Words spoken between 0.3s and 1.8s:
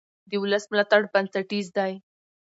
ولس ملاتړ بنسټیز